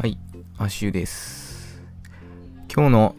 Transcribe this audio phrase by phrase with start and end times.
[0.00, 0.16] はい、
[0.56, 1.82] アシュです。
[2.74, 3.16] 今日の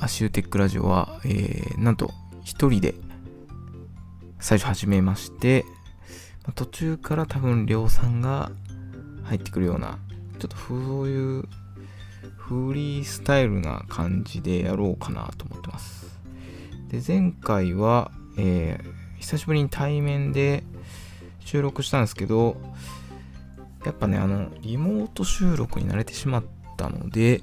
[0.00, 2.10] アシュテックラジオは、えー、なんと
[2.42, 2.94] 一人で
[4.40, 5.66] 最初始めまして、
[6.54, 8.50] 途中から多分りょうさんが
[9.24, 9.98] 入ってくるような、
[10.38, 11.44] ちょっとそういう
[12.38, 16.18] フリースタイルな感じでやろうかなと思ってます。
[16.88, 20.64] で、前回は、えー、久しぶりに対面で
[21.40, 22.56] 収録したんですけど、
[23.84, 26.44] やっぱね、あの、リモート収録に慣れてしまっ
[26.76, 27.42] たので、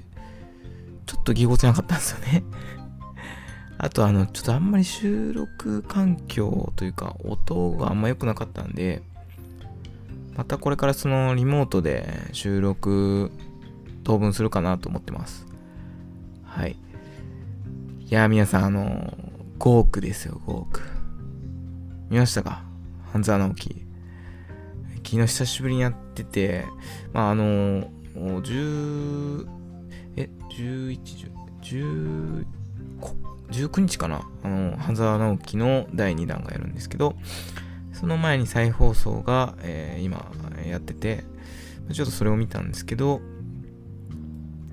[1.06, 2.44] ちょっとぎこちなかったんですよね
[3.78, 9.02] あと、あの、ちょっとあんまり収録環境というか、音があんま良くなかったんで、
[10.36, 13.30] またこれからそのリモートで収録
[14.04, 15.46] 当分するかなと思ってます。
[16.44, 16.76] はい。
[18.06, 19.14] いや、皆さん、あの、
[19.58, 20.82] 5億ですよ、5億。
[22.08, 22.64] 見ましたか？
[23.12, 23.89] 半沢直樹。
[25.10, 26.66] 昨日久しぶりにやってて、
[27.12, 29.44] まあ、あの、10、
[30.14, 31.00] え、11、
[31.60, 32.46] 10、
[33.50, 34.24] 19日かな？
[34.44, 37.16] あの、半沢直樹の第2弾がやるんですけど、
[37.92, 40.30] その前に再放送が、えー、今
[40.64, 41.24] やってて、
[41.92, 43.20] ちょっとそれを見たんですけど、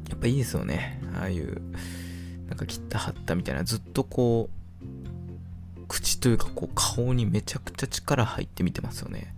[0.07, 1.01] やっぱいいですよね。
[1.15, 1.63] ああいう、
[2.47, 9.33] なんか切った貼ったみたいな、ずっとこう、口というかこう顔にめちゃくちゃ力入って見てますよね。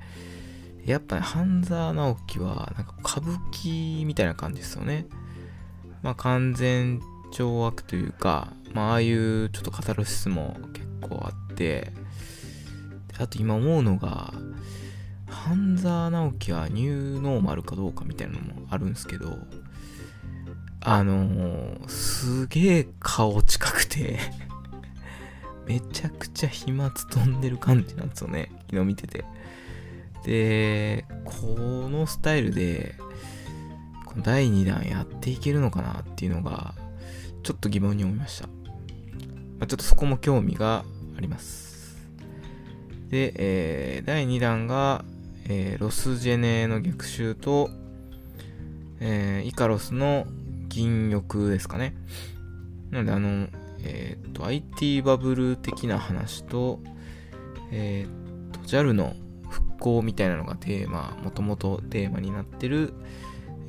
[0.85, 5.05] やっぱね、半沢直樹は、なんか歌舞伎みたいな感じですよね。
[6.01, 11.91] まあ、完全懲悪というか、まあ、ああいうちょっとカタルシスも結構あって、
[13.19, 14.33] あと今思うのが、
[15.27, 19.37] 半沢直樹はニューノーマルかどうかみたいなのもあるんですけど、
[20.81, 24.17] あのー、すげえ顔近くて
[25.67, 28.49] めちゃくちゃ飛沫飛んでる感じなんですよね。
[28.69, 29.25] 昨日見てて。
[30.23, 31.57] で、こ
[31.89, 32.95] のスタイルで、
[34.05, 36.73] この第2弾やっていけるのかなっていうのが、
[37.43, 38.47] ちょっと疑問に思いました。
[38.47, 40.83] まあ、ちょっとそこも興味が
[41.17, 41.97] あります。
[43.09, 45.03] で、えー、第2弾が、
[45.45, 47.69] えー、ロスジェネの逆襲と、
[48.99, 50.27] えー、イカロスの
[50.67, 51.95] 銀翼ですかね。
[52.91, 53.47] なので、あの、
[53.83, 56.79] えっ、と、IT バブル的な話と、
[57.71, 59.15] えっ、と、JAL の
[59.79, 62.93] 考みたいなのがテーマ、もともとテーマになってる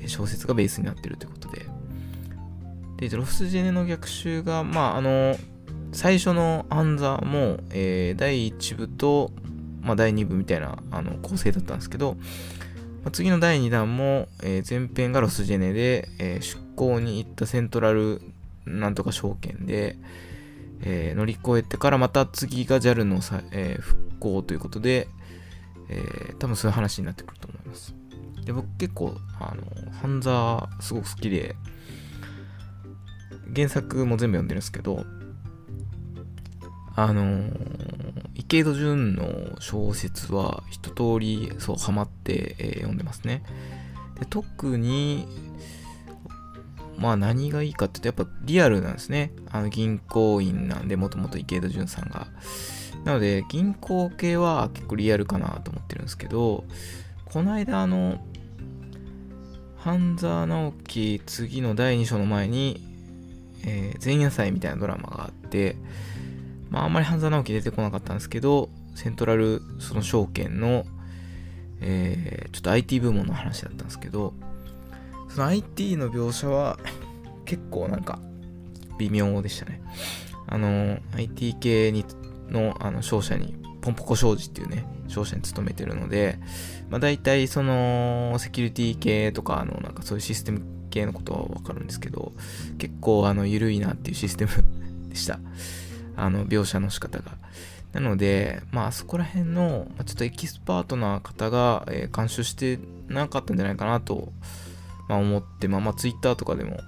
[0.07, 1.67] 小説がベースになってるということで。
[3.09, 5.37] で、ロスジェネの逆襲が、まあ、あの、
[5.93, 9.33] 最初のアンザも、えー、第1部と、
[9.81, 12.15] まあ、第2部みたいなあの構成だったんですけど、
[13.03, 18.21] まあ、次の第2弾も、えー、前編がロスジェネで、えー、出港に行ったセントラル
[18.67, 19.97] なんとか証券で、
[20.83, 25.09] えー、乗り越えてからまた次が JAL のさ、えー、復興ということで、
[25.91, 27.95] えー、多分そういう話になってくると思います。
[28.45, 31.57] で、僕結構、あの、半沢すごく好きで、
[33.55, 35.05] 原作も全部読んでるんですけど、
[36.95, 43.43] あのー、池井戸潤の小説は一通りそうハマって、えー、読んでますね。
[44.19, 45.27] で特に、
[46.99, 49.33] まあ何がいいかって言うとやっぱリアルなんですね。
[49.51, 52.29] あの銀行員なんでもともと池井戸潤さんが。
[53.05, 56.65] なので、銀行系は結構リアルかなと思ってるんですけど、
[57.25, 58.21] この間、あの、
[59.77, 62.87] 半沢直樹次の第2章の前に、
[63.65, 65.77] えー、前夜祭みたいなドラマがあって、
[66.69, 70.85] まああんまり半沢直樹出てこなかったんですけど、セントラルその証券の、
[71.81, 74.35] えー、ちょっと IT 部門の話だったんですけど、
[75.31, 76.79] その IT の描写は
[77.47, 78.19] 結構なんか
[78.99, 79.81] 微妙でしたね。
[80.47, 82.05] あの、IT 系に
[82.51, 86.39] のあの商社に、ポンポコ商事っていうね、商社に勤めてるので、
[86.91, 92.33] まあ大体そのセキュリティ系とか、あのなんかそういうシステム系のことはわかるんですけど、
[92.79, 94.51] 結構あの緩いなっていうシステム
[95.09, 95.41] でした。
[96.17, 97.39] あの描写の仕方が。
[97.93, 102.79] なので、まあそこら辺の、ちょっとエキスパートな方が、監修して
[103.09, 104.33] なかったんじゃないかなと、
[105.09, 106.79] まあ、思って、まあまあツイッターとかでも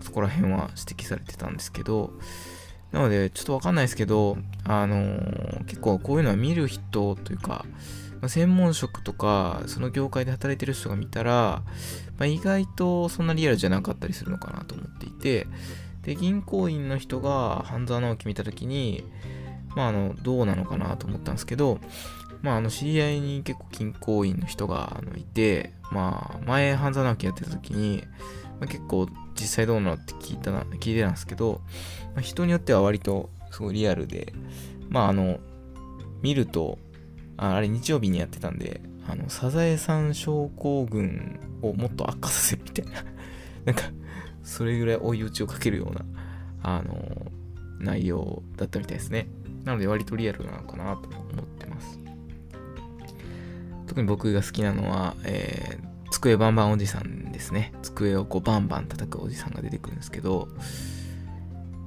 [0.00, 2.12] そこら辺は指摘されてたんですけど、
[2.92, 7.64] なので、ちょっとわかんないですけど、あのー、結構こういうのは見る人というか、
[8.20, 11.62] まあ、専門職とか、その業界で働いてる人が見たら、
[12.18, 15.46] まあ、意外とそんなリアルじゃなかったりするのかなと思っていて、
[16.02, 19.04] で、銀行員の人が半沢直樹見たときに、
[19.76, 21.78] まあ、あの、どうなのかなと思ったんですけど、
[22.42, 28.04] まあ、あの、知り合いに結構銀行員の人があのいて、まあ、前半沢直樹やってた時に、
[28.60, 29.08] まあ、結構
[29.40, 31.62] 実際どうなのって聞いたな、聞いてたんですけど、
[32.14, 34.32] まあ、人によっては割とすごいリアルで、
[34.88, 35.38] まああの、
[36.22, 36.78] 見ると、
[37.36, 43.04] あれ日曜日にやってたんで、あの、サザエさん症候群をもっと悪化させるみたいな
[43.64, 43.84] なんか、
[44.42, 46.04] それぐらい追い打ちをかけるような、
[46.62, 47.32] あの、
[47.78, 49.28] 内容だったみたいですね。
[49.64, 51.98] なので割とリアルなのかなと思ってます。
[53.86, 57.72] 特に僕が好きなのは、えー、机バンバンおじさんですね。
[57.82, 60.48] 机をこうバンバン叩くおじさんが出てくるんですけど、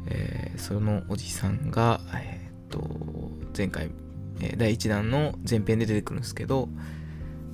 [0.07, 3.91] えー、そのおじさんが、えー、っと、前回、
[4.41, 6.67] え、第1弾の前編で出てくるんですけど、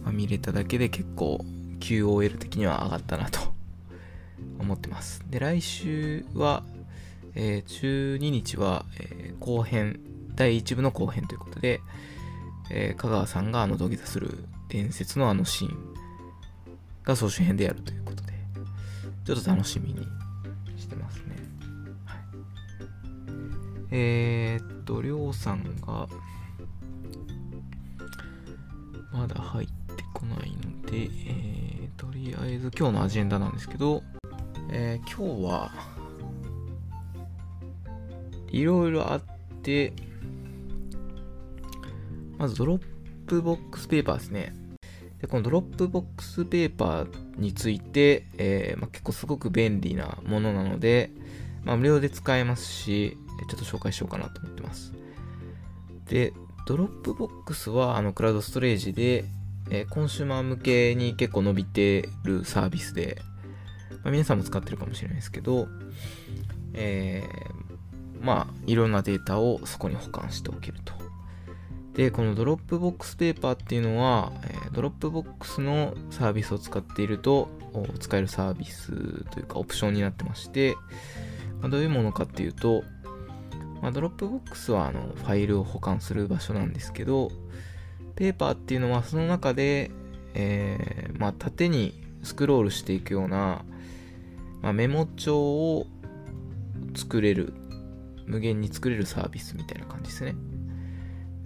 [0.04, 1.44] まあ、見れただけで結構
[1.80, 3.54] QOL 的には上がったなと
[4.60, 5.24] 思ってます。
[5.30, 6.64] で、来週は、
[7.36, 10.00] えー、12日は、えー、後編、
[10.36, 11.82] 第1部の後編ということで、
[12.70, 15.99] えー、香川さんがあの土下座する伝説のあのシーン
[17.04, 18.34] が総集編でやるということで、
[19.26, 20.08] ちょっと楽しみに
[20.78, 21.36] してますね。
[22.06, 22.20] はい、
[23.92, 26.08] えー、っと、りょうさんが、
[29.12, 34.04] まだ入ってこないので、えー、とりあえず今日のアジェンダなんですけど、
[34.72, 35.72] えー、今日は
[38.52, 39.22] いろいろあっ
[39.62, 39.94] て、
[42.38, 42.82] まずドロッ
[43.28, 44.54] プボックスペーパーですね。
[45.22, 51.12] で、このドロップボックスペーパーについて、えー、まあ、結構すごく便利なものなので、
[51.64, 53.18] まあ、無料で使えますし、
[53.50, 54.94] ちょっと紹介しようかなと思ってます。
[56.06, 56.34] で、
[56.66, 59.26] ドロップボックスはあのクラウドストレージで、
[59.70, 63.22] えー、コンシューマー向けに結構伸びてるサービスで、
[64.04, 65.68] まあ、皆さんも使ってるかもしれないですけど、
[66.74, 70.94] えー、まあ、いろんなデータをそこに保管しておけると。
[72.00, 77.50] で、このドロップボックスペーパーっていうのは、え、ドロップボックスのサービスを使っていると
[78.00, 80.78] 使えるサービスというかオプションになってまして、
[81.60, 82.86] まあ、どういうものかっていうと、
[83.82, 87.32] まあ、ドロップボックスはあのファイルを保管する場所なんですけど、
[88.16, 89.92] ペーパーっていうのはその中で、
[90.36, 93.66] えー、まあ、縦にスクロールしていくような、
[94.62, 95.86] まあ、メモ帳を
[96.96, 97.54] 作れる、
[98.26, 100.36] 無限に作れるサービスみたいな感じですね。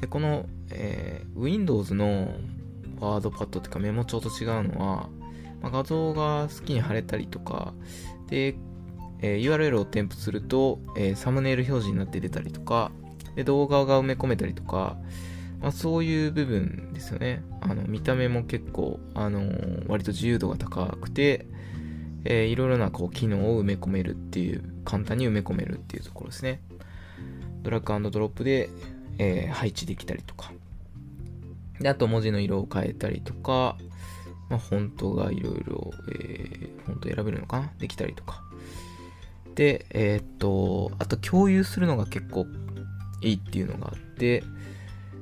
[0.04, 2.36] で、この、えー、Windows の
[3.00, 5.10] ワードパッドっていうかメモ帳と違うのは、
[5.62, 7.74] まあ、画像が好きに貼れたりとか、
[8.28, 8.58] で、
[9.22, 12.92] えー、URL を添付すると、えー、サムネイル表示になって出たりとか、
[13.38, 14.98] で動画が埋め込めたりとか、
[15.62, 17.42] まあ、そういう部分ですよね。
[17.62, 21.48] あの見た目も結構、あのー、割と自由度が高くて、
[22.26, 26.60] えー、いろいろなこう機能を埋め込めるっていう、簡単に埋め込めるっていうところですね。
[27.64, 28.70] ドラッグドロップで、
[29.18, 30.52] えー、配置できたりとか。
[31.80, 33.78] で、あと文字の色を変えたりとか、
[34.50, 37.72] まあ、フォントがいろいろ、えー、フォント選べるのかな？
[37.80, 38.44] できたりとか。
[39.56, 42.46] で、えー、っと、あと共有するのが結構
[43.22, 44.44] いいっていうのがあって、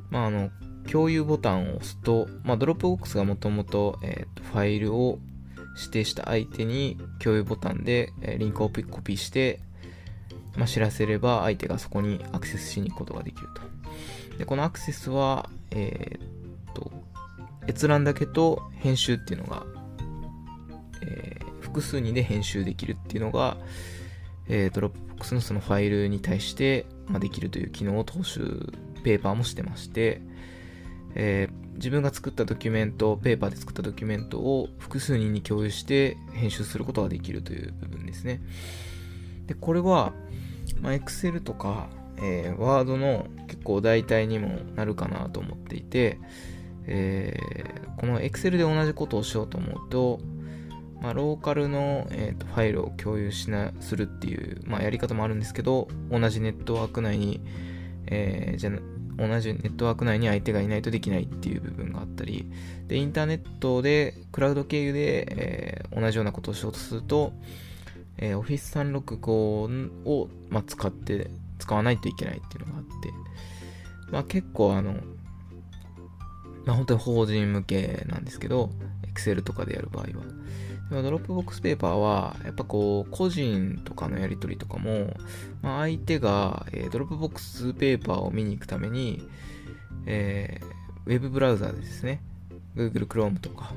[0.09, 0.49] まあ、あの、
[0.89, 5.19] 共有ボタンを押すと、まあ、ドロップボックスがもともと、えー、とファイルを
[5.77, 9.59] 指定した相手に共有ボタンで、リンクをコピーして、
[10.57, 13.70] まあ、知らせれば相手がそこにアクセスしに行くことができると。
[14.37, 16.91] で、このアクセスは、えー、っと、
[17.67, 19.65] 閲覧だけと編集っていうのが、
[21.01, 23.57] えー、複数人で編集できるっていうのが、
[24.47, 28.73] えー、ドロップボックスのそのファイルに対して、まあ、できるという機能を踏襲、
[29.03, 30.21] ペーパーもしてまして、
[31.13, 38.41] えー、自分が作ったドキュメント、ペーパーで作ったドキュメントを複数人に共有して編集することができるという部分ですね。
[39.45, 40.13] で、これは、
[40.81, 43.27] まあ、Excel とか、えー、Word の
[43.63, 46.19] 構代替にもなるかなと思っていて、
[46.85, 50.19] えー、この Excel で同じことをしようと思うと、
[51.01, 57.41] まあ、ローカルの、えーと、ファイルを共有しなするっていう、まあ、やり方もあるんですけど、同じネットワーク内に、
[58.07, 58.71] えー、じゃ
[59.17, 62.49] 同じネットワーク内に相手がいないとできないっていう部分があったり、
[62.87, 67.33] で、インターネットで、クラウド経由で、えー、同じようなことをしようとすると、
[68.17, 73.09] えー、Office 365を、まあ、使って、使わないといけないっていうのがあって、
[74.11, 74.93] まあ、結構あの、
[76.65, 78.69] まあ、本当に法人向けなんですけど、
[79.13, 81.01] Excel とかでやる場合は。
[81.01, 85.13] ドロップボックスペーパーは、やっぱこう、個人とかのやり取りとかも、
[85.61, 89.25] まあ、相手が、えー、ドロップボックスペーパーを見に行くために、
[90.05, 90.65] えー、
[91.05, 92.21] ウェブブラウザーですね、
[92.75, 93.73] Google Chrome とか、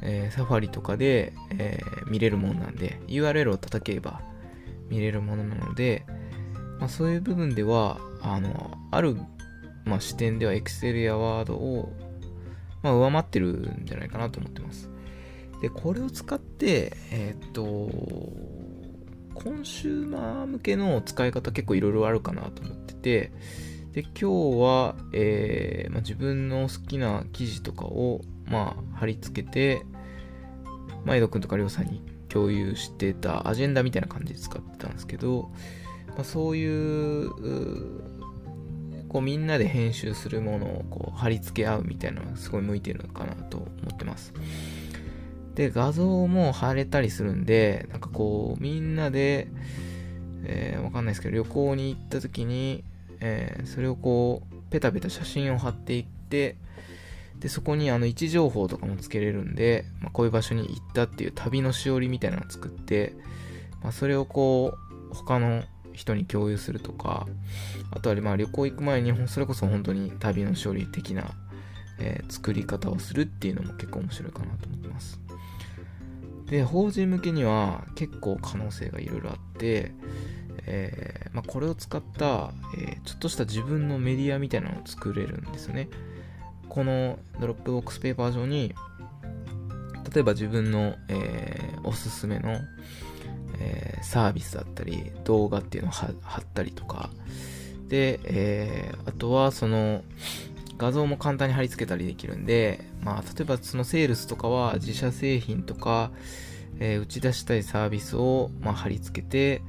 [0.00, 4.20] えー、Safari とかで、えー、見れるものなんで、URL を叩けば
[4.88, 6.06] 見れるものなので、
[6.78, 9.16] まあ、そういう部分では、あの、ある、
[9.84, 11.92] まあ、視点では Excel や Word を、
[12.82, 14.90] まあ、上回ってるんじゃないかなと思ってます。
[15.60, 17.62] で、これを使って、えー、っと、
[19.34, 23.32] コンシューマー向けの使い方結構いろいろあるかなと思ってて、
[23.92, 24.26] で、今日
[24.60, 29.84] は、えーまあ、自分の好きな記事とかを、まあ、貼り付けて、
[31.04, 35.50] まあ、江戸くんとかりょうさんに共有してたアジェンダみたいな感じで使ってたんですけど、
[36.08, 37.30] まあ、そういう
[39.12, 44.32] こうみんなで編集するものをこう貼り付け合うみたいなのがすごい向いてるのかなと思ってます。
[45.54, 49.48] で、画像も貼れたりするんで、なんかこうみんなで、
[50.44, 52.84] えー、わかんないですけど、旅行に行った時に、
[53.20, 56.56] えー、それをこう、ペタペタ写真を貼っていって、
[57.38, 63.14] で、そこにあの位置情報とかもつけれるんで、まあ、こういう場所に行ったっていう旅のしおりみたいなのを作って、
[63.82, 64.74] まあ、それをこ
[65.10, 67.26] う、他の人に共有するとか、
[67.90, 71.30] あとはまあ旅行行く前に、それこそ本当に旅の処理的な、
[71.98, 75.20] えー、作り方をするっていうのも結構面白いかなと思ってます。
[76.46, 79.92] で、法人向けには結構可能性がいろいろあって、
[80.66, 85.88] えー、まあ、これを使った、えー、ちょっとした自分のメディアみたいなのを作れるんですよね。
[86.68, 88.74] このドロップボックスペーパー上に、
[90.14, 92.58] 例えば自分の、え、おすすめの、
[93.62, 97.10] えー、サービスだったり、動画っていうのを貼ったりとか、
[97.88, 100.02] で、えー、あとはその
[100.78, 106.10] 画像も簡単に貼り付けたりできるんで、まあ、例えばそのセールスとかは自社製品とか、
[106.80, 109.62] えー、打ち出したいサービスを、まあ、貼り付けて、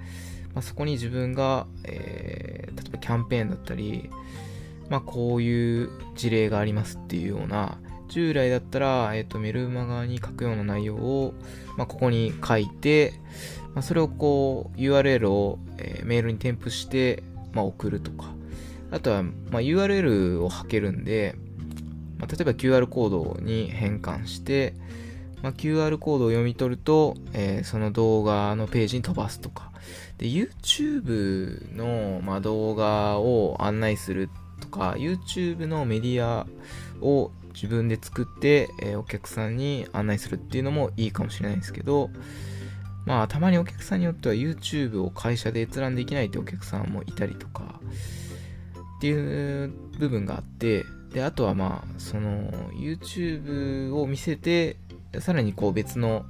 [0.53, 4.09] まあ、そこに自分が、えー、例えばキャンペーンだったり、
[4.89, 7.77] まあ、こういう事例がありますっていうような、
[8.13, 11.33] 従来だったら、え、ー、と、メルマガに書くような内容を、
[11.77, 13.13] まあ、ここに書いて、
[13.73, 18.33] まあ、それをこう、URL を、え、メールに添付して、まあ、送るとか。
[18.91, 21.35] あとは、ま、URL を吐けるんで、
[22.19, 24.75] ま、例えば QR コードに変換して、
[25.41, 29.71] ま、QR コードを読み取ると、えー、その動画のページに飛ばすとか。
[30.17, 34.29] で、YouTube の、ま、動画を案内する
[34.61, 36.47] とか、YouTube のメディア
[37.01, 42.09] を自分で作って、えー、お客さんに案内するっていうのもいいかもしれないですけど、
[43.05, 47.79] まあ、たまにお客さんによっては YouTube を会社で閲覧できないってお客さんもいたりとか、
[48.97, 54.77] っていう部分があって、で、あとはまあ、その、YouTube を見せて、
[55.19, 56.25] さらにこう別の、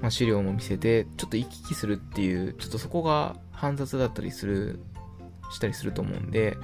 [0.00, 4.80] まあ、資料も見せて、ちょっと行き来するっていう、ちょっとそこが煩雑だったりする、
[5.52, 6.56] したりすると思うんで、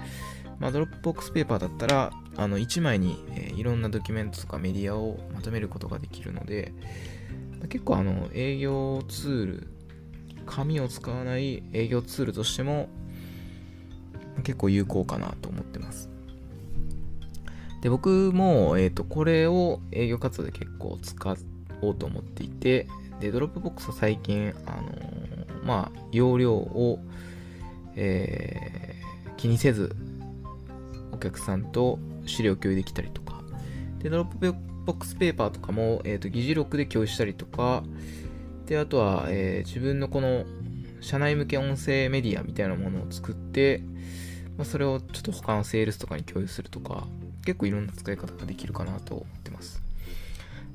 [0.58, 6.72] まあ、ドロップボックスペーパーだったら、あの、1枚に、えー、いろんなドキュメントとかメディアをまとめることができるので、
[7.68, 9.68] 結構あの、営業ツール、
[10.46, 12.88] 紙を使わない営業ツールとしても、
[14.42, 16.10] 結構有効かなと思ってます。
[17.82, 21.36] で、僕も、えっ、ー、と、これを営業活動で結構使
[21.82, 22.86] おうと思っていて、
[23.20, 26.98] で、 Dropbox は最近、あのー、まあ、容量を、
[27.96, 29.94] えー、気にせず、
[31.12, 33.42] お客さんと資料共有できたりとか、
[33.98, 37.82] で、ドロップボッックスペーパーとかも、えっ、ー、と、議事録で共有したりとか、
[38.66, 40.44] で、あとは、えー、自分のこの、
[41.00, 43.82] 社内向け音声メディアみたいなものを作って、
[44.58, 47.06] まあ、それをちょっと他のセールスとかに共有するとか、
[47.44, 49.82] 結構いろんな使い方ができるかなと思ってます。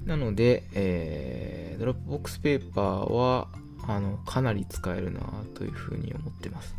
[0.05, 3.47] なので、えー、 Dropbox Paper は、
[3.87, 5.21] あの、かなり使えるな
[5.53, 6.75] というふうに思ってます。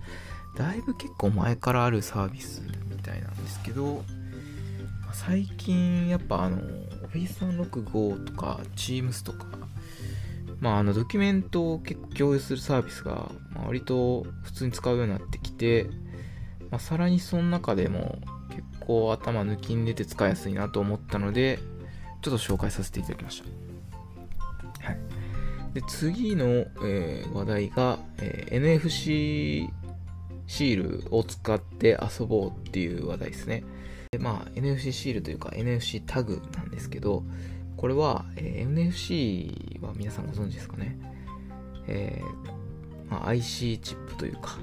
[0.57, 4.03] だいぶ結構前からあるサービスみたいなんですけど、
[5.17, 6.59] 最近やっぱあの、
[7.09, 9.47] Office365 とか Teams とか、
[10.61, 15.87] まああのドキュメントを結構共有するサービスが、まあ、割と普通に使うようになってきて、
[16.71, 18.19] まあ、さらにその中でも
[18.81, 21.61] こう頭抜きに出て使いやすいなと思ったので、
[22.21, 24.87] ちょっと紹介させていただきました。
[24.87, 24.99] はい。
[25.73, 26.47] で、次の、
[26.85, 29.71] えー、話題が、えー、NFC
[30.47, 33.65] シールを使って遊ぼうっていう話題ですね。
[34.17, 37.23] でまあ、NFC シールというか NFC タグなんですけど、
[37.77, 40.99] これは、えー、NFC は皆さんご存知ですかね。
[41.87, 44.57] えーまあ、IC チップというか、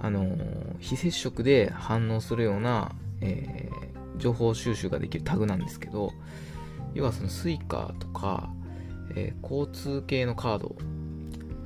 [0.00, 6.10] あのー、非接触で反応するような、えー、情報収集ができるタグなんですけど、
[6.94, 8.48] 要はその Suica とか、
[9.14, 10.76] え、交通系のカード、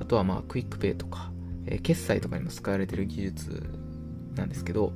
[0.01, 1.31] あとはまあ QUICPay とか、
[1.67, 3.63] え、決済とかにも使われてる技術
[4.35, 4.91] なんですけど、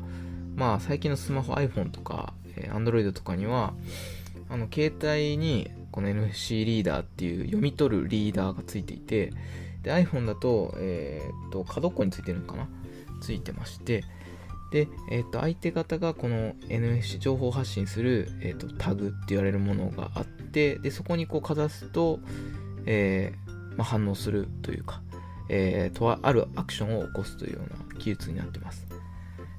[0.55, 3.73] まあ最近のスマホ iPhone とか、えー、Android とかには、
[4.49, 9.31] あの携帯にこの NFC リーダーっていう読み取るリーダーがついていて、
[9.83, 12.67] で iPhone だと、えー、っと、角っこについてるのかな？
[13.21, 14.03] ついてまして、
[14.71, 22.19] で、えっ、と、相手方がこの NFC 情報発信する、えっ、と、タグって言われるものがあって、で、そこにこうかざすと、
[22.85, 25.01] えー、まあ、反応するというか、
[25.49, 28.87] えー、とあるアクションを起こすというような技術になってます。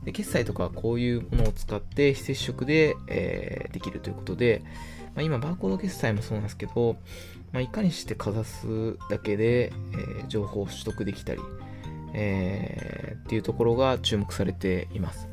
[0.04, 4.62] で決済とかこういうものを使って非接触で、えー、できるということで、
[5.14, 6.96] まあ、今、バーコード決済もそうなんですけど、
[7.52, 11.40] まあ、いかにしてかざすだけで、えー、情報を取得できたり、
[12.14, 15.28] えー、っていうところが注目されています。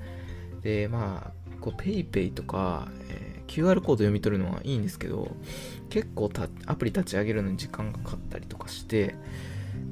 [0.62, 5.36] で、まあ、こう PayPay とか、えー、QR コード読み取るのはいいんですけど、
[5.90, 9.16] 結構たアプリ立ち上げるのに時間がかかったりとかして、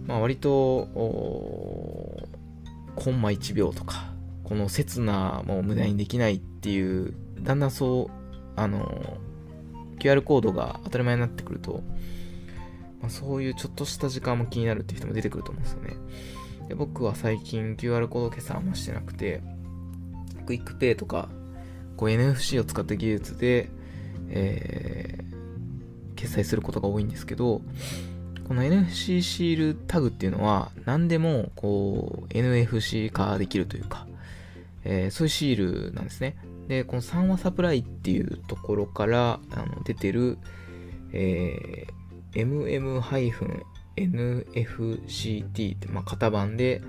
[0.05, 0.88] まあ、割と、
[2.95, 4.13] コンマ1秒とか、
[4.50, 9.18] この刹那も無駄にできないっていう、だんだんそう、あの、
[10.00, 11.84] QR コードが当たり前になってくると、
[13.00, 15.94] まあ、そういうちょっとした時間も気になるっていう人も出てくると思うんですよね。
[16.68, 19.44] で僕は最近 QR コード決済あんましてなくて、
[20.48, 21.29] QUICPay とか、
[21.96, 23.70] こう NFC を使った技術で、
[24.29, 27.62] えー、決済することが多いんですけど、
[28.48, 34.08] この NFC シールタグっていうのは何でもこう NFC 化できるというか、
[34.83, 36.38] えー、そういうシールなんですね。
[36.67, 40.38] で、この3話サプライっていうところからあの出てる、
[41.12, 42.79] えー、
[43.98, 46.81] MM-NFC t って、まあ、型番で、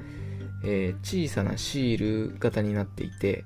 [0.65, 3.45] えー、小さなシール型になっていて、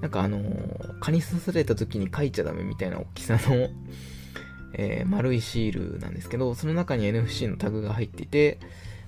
[0.00, 3.68] なんかあのー、蚊に刺された時に書いちゃダメみたいな大きさの
[4.74, 8.58] えー、丸いシールなんですけど、その中に NFC のタグが入っていて、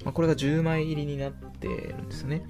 [0.05, 2.43] まあ、これが10枚入りになってるんですよね。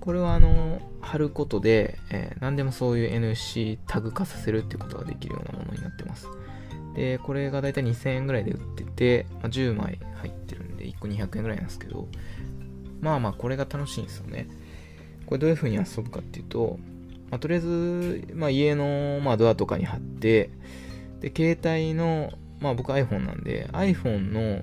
[0.00, 6.28] これはあの、貼ることで、えー、何でもそういう NFC タグ化させるってことができるようなものになってます。
[6.94, 12.08] で、これがだいたい2000円ぐらいで売ってて、まあ、10枚入ってるんで、1個200円ぐらいなんですけど、
[13.00, 14.48] まあまあこれが楽しいんですよね。
[15.26, 16.78] これどういう風に遊ぶかっていうと、
[17.30, 20.50] まあ、とりあえず、まあ、家の、まあ、ドアとかに貼って、
[21.20, 24.62] で、携帯の、まあ僕 iPhone なんで、iPhone の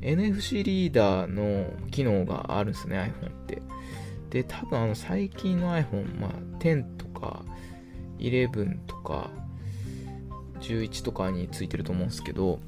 [0.00, 3.62] NFC リーダーの機能があるんですね、iPhone って。
[4.34, 7.44] で、多分あの最近の iPhone、まあ10とか
[8.18, 9.30] 11とか
[10.58, 12.58] 11とかについてると思うんですけど、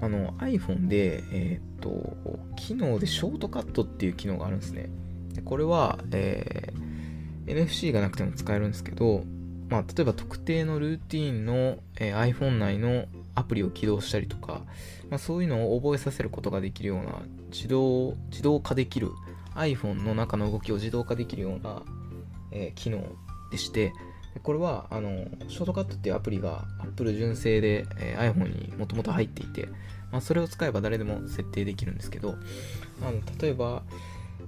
[0.00, 2.16] あの iPhone で、えっ、と、
[2.56, 4.88] 機能でショートカットっていう機能があるんですね。
[5.34, 9.24] でこれは、えー、NFC がなくても使えるんですけど、
[9.68, 14.62] まあ、例えば特定のルーティンの、えー、iPhone 内のアプリを起動したりとか、
[15.10, 19.10] まあ、そういうのを覚えさせることができるような自動、自動化できる
[19.54, 21.82] iPhone の中の動きを自動化できるような、
[22.50, 23.04] えー、機能
[23.50, 23.92] でして、
[24.42, 29.68] これはあのショートカットっていうアプリが Apple 純正で、えー、iPhone にもともと入っていて、
[30.10, 32.36] まあ、それを使えば誰でも設定できるんですけど、
[33.02, 33.82] あの例えば、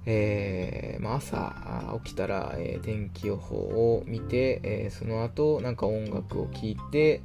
[0.05, 7.21] えー、まあ、朝起きたら、えー、天気予報を見て、えー、その後なんか音楽を聴いて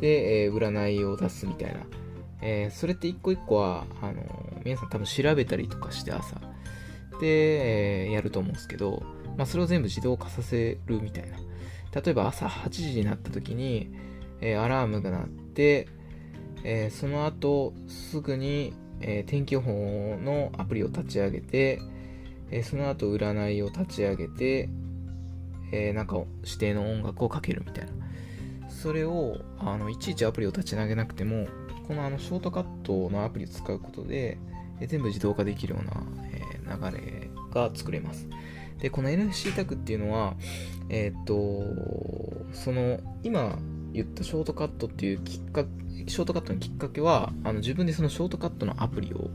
[0.00, 1.80] で、え占いを出すみたいな、
[2.42, 4.22] えそれって一個一個はあの
[4.64, 6.49] 皆さん多分調べたりとかして朝。
[7.20, 9.02] で、えやると思うんですけど、
[9.36, 11.36] まあ、それを全部自動化させるみたいな
[12.00, 13.92] 例えば朝8時になった時に、
[14.40, 15.88] えアラームが鳴って、
[16.62, 21.80] えその後すぐにえー、天気予報のアプリを立ち上げて、
[22.50, 24.68] えー、その後占いを立ち上げて、
[25.72, 27.92] えー、なんか指定の音楽をかけるみたいな。
[28.68, 31.46] それをあのいちいちアプリを立ち上げなくても、
[31.86, 34.38] このあのショートカットのアプリを使うことで、
[34.80, 35.92] え全部自動化できるような、
[36.32, 38.28] え流れが作れます。
[38.78, 40.34] で、この NFC タグっていうのは、
[40.88, 41.64] えっと、
[42.52, 43.58] その、今
[43.92, 45.70] 言ったショートカットっていうきっかけ
[46.06, 49.30] ショートカットのきっかけは、あの自分でそのショートカットのアプリを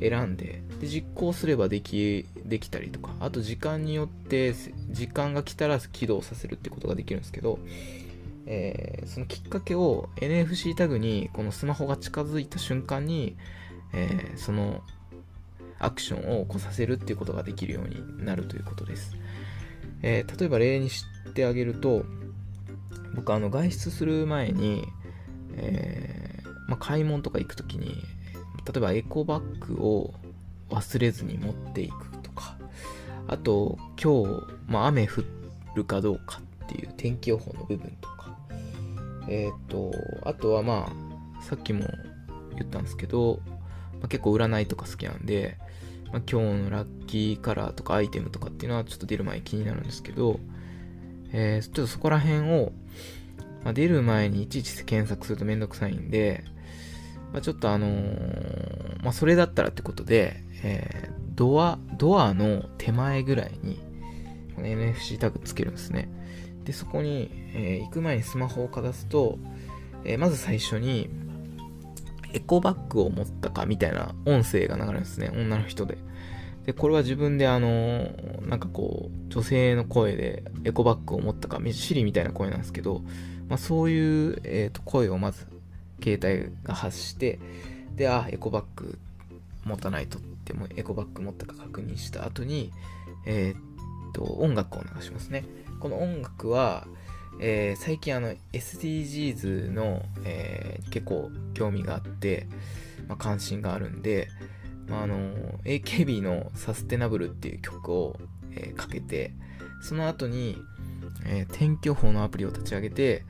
[0.00, 4.54] 選んで、で実行すればでき、できたりとか、あと時間によって、
[4.90, 7.58] 時間が来たら起動させるってことができるんですけど、
[8.46, 13.36] えー、そのきっかけを NFC タグにこのスマホが近づいた瞬間に、
[13.92, 14.82] えー、その
[15.82, 19.16] アクションを起こさせるっていうことができるようになるということです。
[20.02, 22.04] えー、例えば例にしてあげると、
[23.14, 24.84] 僕あの外出する前に、
[25.54, 27.96] えー、まあ、買い物とか行くときに、
[28.64, 30.14] 例えばエコバッグを
[30.70, 32.56] 忘れずに持っていくとか、
[33.28, 35.22] あと、今日、まあ、雨降
[35.74, 38.36] るかどうかっていう天気予報の部分とか、
[39.28, 39.92] えっ、ー、と、
[40.24, 40.92] あとはま
[41.40, 41.86] あ、さっきも
[42.56, 43.40] 言ったんですけど、
[43.94, 45.58] まあ、結構占いとか好きなんで、
[46.12, 50.38] まあ、今日のラッキーカラーとかアイテムとかっていうのはちょっと出る前気になるんですけど、
[51.32, 52.72] えー、ちょっとそこら辺を、
[53.64, 56.44] まあ、出る前にいちいち検索するとめんどくさいんで、
[57.32, 63.80] まあ、ちょっとあのー、まあ、それだったらってことで、えー、ドア、ドアの手前ぐらいに、
[64.54, 66.10] この NFC タグつけるんですね。
[66.64, 69.38] で、そこに、えー、行く前にスマホをかざすと、
[70.04, 71.08] え、まず最初に、
[72.32, 75.30] エコバッグを持ったかみたいな音声が流れるんですね。
[75.32, 75.98] 女の人で。
[76.66, 78.10] で、これは自分であの、
[78.42, 83.02] なんかこう、女性の声でエコバッグを持ったか、シリみたいな声なんですけど、
[83.52, 85.46] まあ、そういう、えー、と声をまず
[86.02, 87.38] 携帯が発して
[87.96, 88.98] であエコバッグ
[89.64, 92.72] 持たないとってもエコバッグ持ったか確認した後に
[93.26, 95.44] えー、っと音楽を流しますね
[95.80, 96.86] この音楽は、
[97.40, 102.46] えー、最近あの SDGs の、えー、結構興味があって、
[103.08, 104.28] まあ、関心があるんで、
[104.88, 108.16] まあ、あの AKB のサステナブルっていう曲を、
[108.54, 109.32] えかけて
[109.82, 110.58] その後に、
[111.26, 113.24] え天気予報のアプリを立ち上げて、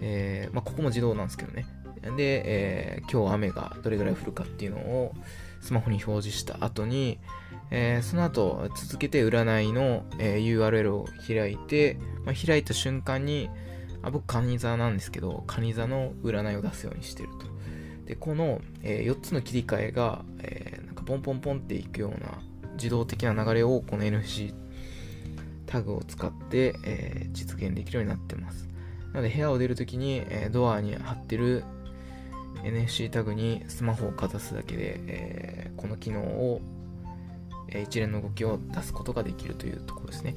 [0.00, 1.66] え、まあ、ここも自動なんですけどね。
[2.16, 5.14] で、え、今日雨がどれぐらい降るかっていうのを
[5.62, 7.18] スマホに表示した後に、
[7.70, 13.48] えー、その後続けて占いの、えー URL を開いて、まあ、開いた瞬間に
[14.02, 17.46] あ僕、カニ座なんですけど、カニ座の占いを出すようにしてると。
[18.06, 22.42] で、この、え4つの切り替えが、えなんかポンポンポンっていくような
[22.74, 24.52] 自動的な流れをこの NFC
[25.66, 28.68] タグを使って、え実現できるようになってます。
[29.12, 31.62] なので部屋を出るときに、えドアに貼ってる
[32.62, 36.60] NFC タグにスマホをかざすだけで、えー、この機能を、
[37.68, 40.34] えー、一連の動きを出すことができるというところですね。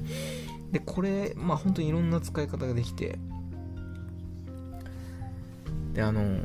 [0.72, 3.18] で、これ、まあ本当にいろんな使い方ができて、
[5.92, 6.38] で、あの、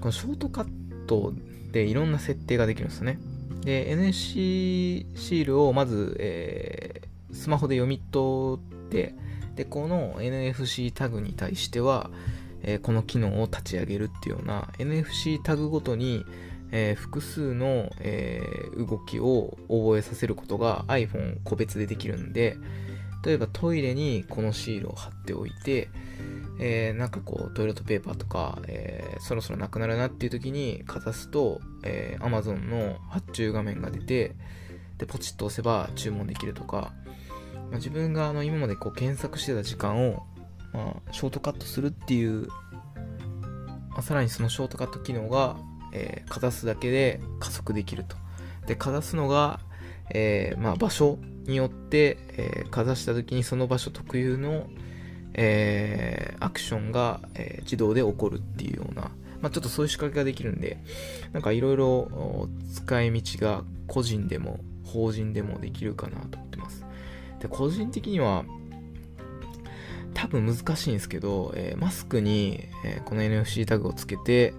[0.00, 1.32] このショートカット
[1.72, 3.18] でいろんな設定ができるんですよね。
[3.64, 9.14] で、NSC シールをまず、えー、スマホで読み取って、
[9.56, 12.10] で、この NFC タグに対しては、
[12.70, 16.24] え、この機能を立ち上げるっていうような NFC タグごとに、
[16.70, 18.42] え、複数の、え、
[18.76, 22.58] 動きを覚えさせることが iPhone 個別でできるんで
[23.24, 25.88] 例えばトイレにこのシールを貼っておいて、
[26.60, 34.36] えー、なんかこうトイレットペーパーとか、えー、そろそろなくなるなっていう時にかざすと、えー、Amazon の発注画面が出て
[34.98, 36.92] でポチッと押せば注文できるとか
[37.70, 40.22] まあ、自分があの今までこう検索してた時間を、
[40.72, 42.48] まあ、ショートカットするっていう、
[43.90, 45.56] まあ、さらにそのショートカット機能が、
[45.92, 48.16] えー、かざすだけで加速できると。
[48.66, 49.60] で、かざすのが、
[50.10, 54.66] えー、まあ、場所によって、えー、かざした時にその場所特有の、
[55.34, 60.78] えー、アクションが、えー、自動で起こるっていうような、まあ、ちょっとそういう仕掛けができるんで、
[61.32, 66.84] なんかいろいろ使い道が個人でも法人でもできるかなと思ってます。
[67.40, 68.44] で、個人的には、
[70.14, 74.54] 多分難しいんですけど、えー、マスクに、えー、この NFC タグをつけて、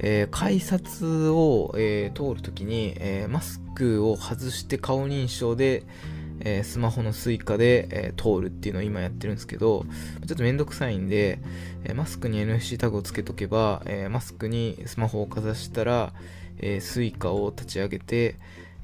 [0.00, 5.84] えー、改札を、え通るときに、えマスクを外して顔認証で、
[6.40, 9.84] えスマホの Suica で、え通るっていうのを今やってるんですけど、
[10.26, 11.40] ちょっとめんどくさいんで、
[11.84, 16.12] えマスクに NFC タグをつけとけば、えマスクにスマホをかざしたら、
[16.58, 18.36] え Suica を立ち上げて、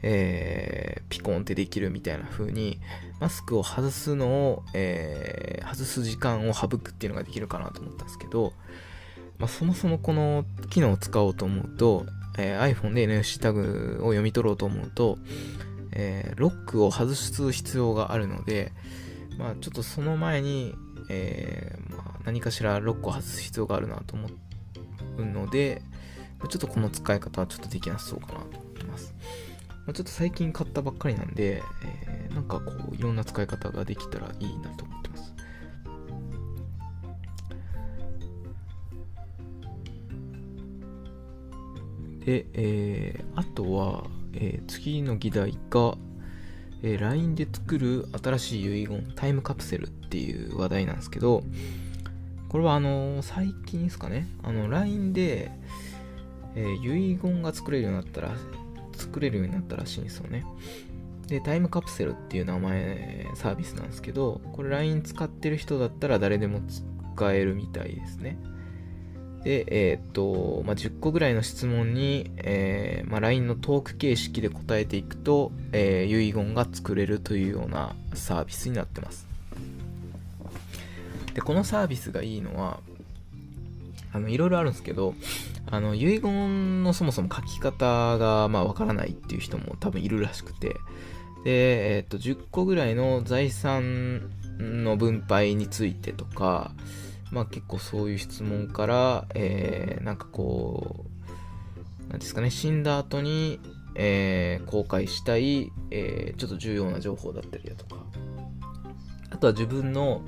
[0.07, 2.79] えー、ピコンってできるみたいな風に、
[3.21, 8.53] マスクを外すのを、えー、外す時間を省くっていうのができるかなと思ったんですけど、
[9.39, 12.05] まあ、そもそもこの機能を使おうと思うと、
[12.37, 15.17] えー、iPhone で NFC タグを読み取ろうと思うと、
[15.93, 18.73] えー、ロックを外す必要があるので、
[19.39, 20.75] まあ、ちょっとその前に、
[21.09, 24.29] えー、まあ、何かしらロックを外す必要があるなと思
[25.17, 25.81] うので、
[26.51, 29.14] ちょっとこの使い方はちょっとできなさそうかなと思ってます。
[29.87, 35.35] まあ、ちょっと最近買ったばっかりなんで、えー、なんかこういろんな使い方ができたらいいなと思ってます。
[42.25, 45.97] で、えー、あとは、えー、次の議題が、
[46.83, 51.45] えー、LINE で作る新しい遺言、タイムカプセルっていう話題なんですけど、
[52.49, 55.51] これはあのー、最近ですかね、あの LINE で、
[56.55, 58.31] えー、遺言が作れるようになったら
[59.15, 60.45] 作れるようになったらしいんですよね。
[61.29, 66.61] で、タイムカプセルっていう名前、サービスなんですけど、これ LINE 使ってる人だったら誰でも
[67.15, 68.39] 使えるみたいですね。
[69.45, 79.29] で、えー、っと、まあ、10個ぐらいの質問に、えー、まあ、LINE のトーク形式で答えていくと、えー、遺言が作れるというようなサービスになってます。
[81.35, 82.81] で、このサービスがいいのは、
[84.15, 85.15] あの、いろいろあるんですけど、
[85.67, 90.77] あの、遺言のそもそも書き方が、まあ、わからないっていう人も多分いるらしくて、
[91.45, 96.71] で、えっと、10個ぐらいの財産の分配についてとか、
[97.33, 101.07] まあ結構そういう質問から、えー、なんかこ
[102.07, 103.59] う、なんですかね、死んだ後に、
[103.97, 108.05] えー、公開したい、えー、ちょっと重要な情報だったりだとか、
[109.31, 110.23] あとは自分の、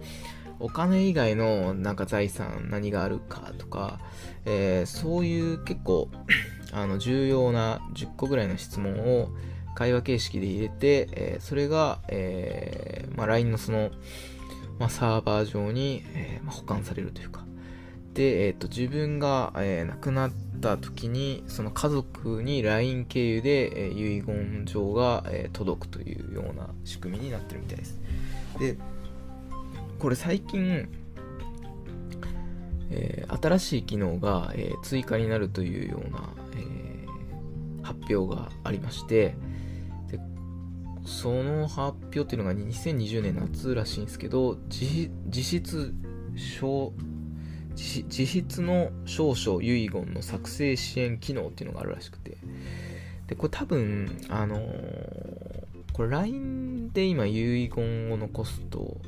[0.61, 4.01] お金以外のなんか財産何があるかとか、
[4.45, 6.09] えー、そういう結構
[6.73, 9.29] あの重要な10個ぐらいの質問を
[9.75, 13.91] 会話形式で入れて、えー、それが、えーまあ、LINE のその
[14.79, 17.45] まあ、サーバー上に、えー、まあ、保管されるというか。
[18.15, 28.01] で、え、ー、と、自分が、え亡くなった時に、その家族に LINE 経由で、え遺言状が、え届くというような仕組みになってるみたいです。
[28.59, 28.77] で、
[29.99, 30.89] これ最近、
[32.91, 39.37] えー、新しい機能が、えー、追加になるというような、えー、発表がありまして
[40.09, 40.21] で
[41.05, 45.95] その発表っていうのが2020年夏らしいんですけど実質
[46.37, 46.93] 小
[47.75, 52.39] 自筆の証書遺言の作成支援機能っていうのがあるらしくて。
[53.27, 54.63] でこれ多分あのー、
[55.93, 58.99] これ LINE で今遺言を残すと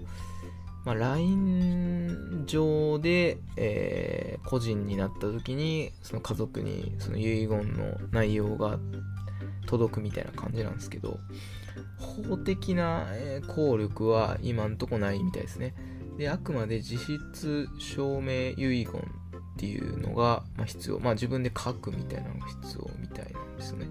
[0.84, 8.78] まあ、LINE 上で、えー、個人になった時にその家族にその遺言の内容が
[9.66, 11.18] 届くみたいな感じなんですけど
[11.98, 13.06] 法的な
[13.48, 15.74] 効力は今んとこないみたいですね。
[16.16, 23.88] であくまで自筆証明遺言っていうのが、必要まあ自分で書くみたいなのが必要みたいなんですよね。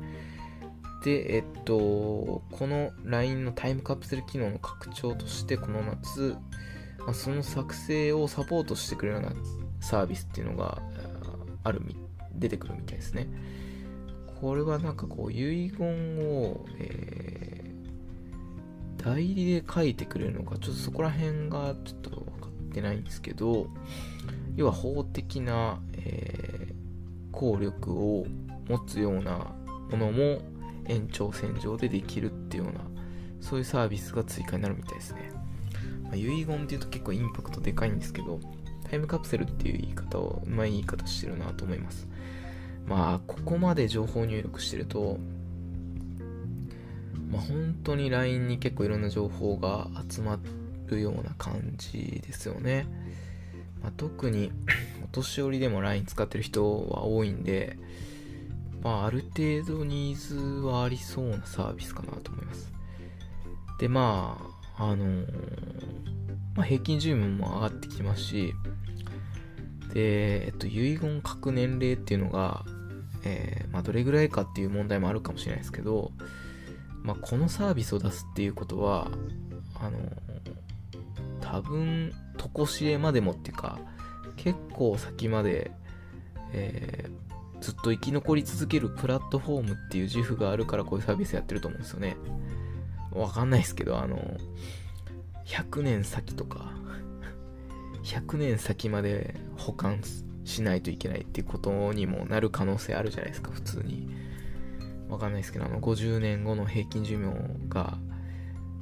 [1.03, 6.35] でえっとこの LINE のタイムカプセル機能の拡張としてこの夏
[7.07, 9.35] まあ、その作成をサポートしてくれるような
[9.79, 10.81] サービスっていうのが
[11.63, 11.81] ある
[12.35, 13.27] 出てくるみたいですね。
[14.41, 23.67] これはなんかこう遺言を、えー、代理で書いてくれるのか、ちょっとそこら辺がちょっと分かってないんですけど、
[24.57, 28.27] 要は法的な、えー、効力を
[28.67, 29.55] 持つような
[29.89, 30.41] ものも
[30.87, 32.81] 延長線上でできるっていうような、
[33.39, 35.36] そういうサービスが追加になるみたいですね。
[36.07, 38.39] まあ、遺言っていうと結構インパクトでかいんですけど、
[38.89, 42.07] タイムカプセルっていう言い方を、うまい言い方してるなと思います。
[42.87, 45.17] まあ、ここまで情報入力してると、
[47.29, 50.39] まあ、本当に LINE に結構いろんな情報が集ま
[50.87, 52.87] るような感じですよね。
[53.83, 54.51] まあ、特に
[55.03, 57.77] お年寄りでも LINE 使ってる人は多いんで、
[58.81, 62.71] まあ、ある程度ニーズはありそうなサービスかなと思います。
[63.79, 65.25] で、まあ、あのー、
[66.55, 68.53] まあ、平均寿命も上がってきますし、
[69.93, 72.63] で、えっと、遺言書く年齢っていうのが、
[73.23, 76.11] えー、まあ、どれぐらいかっていう問題もあるかもしれないですけど、
[77.03, 79.09] まあ、このサービスを出すっていうことは、
[79.79, 80.11] あのー、
[81.41, 83.79] 多分、とこしえまでもっていうか、
[84.35, 85.71] 結構先まで、
[86.53, 92.17] えー、ずっと生き残り続けるプラットフォームっていう自負があるからこういうサービスやってると思うんですよね。
[93.11, 94.37] わかんないですけど、あの、
[95.45, 96.71] 100年先とか、
[98.03, 100.01] 100年先まで保管
[100.45, 104.09] しないといけないっていうことにもなる可能性あるじゃないですか、普通に。
[105.09, 107.33] わかんないですけど、あの、50年後の平均寿命
[107.69, 107.97] が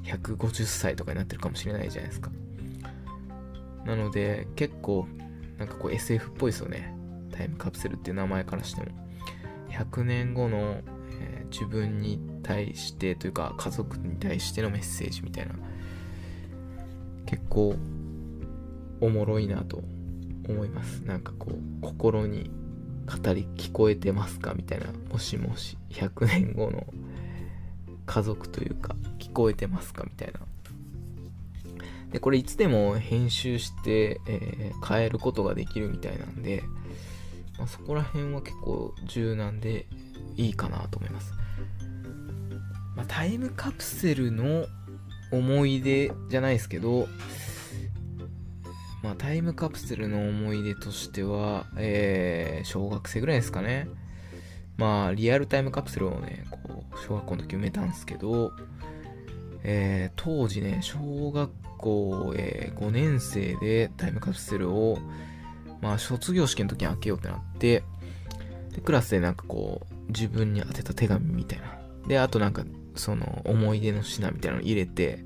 [0.04, 2.30] 150歳とかになってるかもしれないじゃないですか。
[3.84, 5.06] なので、結構、
[5.58, 6.94] なんかこう SF っぽいですよね。
[7.30, 8.86] タイムカプセルっていう名前からしても。
[9.70, 10.80] 100年後の、
[11.20, 15.54] えー、自分に対してというか家族に対してのメッセージみたいな
[17.26, 17.74] 結構
[19.00, 19.82] おもろいなと
[20.48, 21.00] 思います。
[21.00, 22.50] なんかこう心に
[23.06, 24.86] 語り聞こえてますかみたいな。
[25.10, 26.86] もしもし100年後の
[28.06, 30.40] 家族というか聞こえてますかみたいな。
[32.12, 36.62] でこれいつでも編集して、えー、変えることができるみたいなんで、
[37.58, 39.86] まあ、そこら辺は結構柔軟で
[40.36, 41.34] いいかなと思います。
[42.96, 44.66] まあ、タイムカプセルの
[45.30, 47.08] 思い出じゃないですけど、
[49.02, 53.88] まあ、タイムカプセルの思い出としては、えー、小学生ぐらいですかね。
[54.78, 58.52] まあ、リアルタイムカプセルをね、こう、小学校の時埋めたんですけど、
[59.62, 64.98] えー、当時ね、小学校、えー、5年生でタイムカプセルを、
[65.80, 67.82] まあ、卒業式の時に開けようってなって、
[68.72, 71.78] で、クラスでなんかこう、自分に宛てた手紙みたいな。
[72.06, 72.64] で、あとなんか
[72.96, 75.24] その思い出の品みたいなの入れて、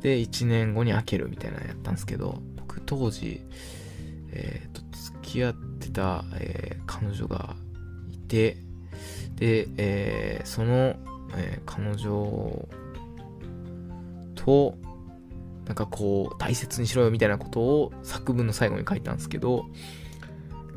[0.00, 3.40] で、1年後に開けるみたいなのやったんですけど、僕当時、
[4.32, 7.56] えっ、ー、と、付き合ってた、えー、彼女が
[8.10, 8.56] いて、
[9.36, 10.96] で、えー、その、
[11.36, 12.68] え彼女
[14.34, 14.74] と、
[15.66, 19.66] なんかこう、大切にしろよみたいなことを作文の最後に書いたんですけど、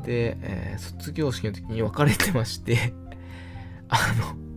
[0.04, 2.94] で、え卒業式の時に別れてまして
[3.88, 4.49] あの、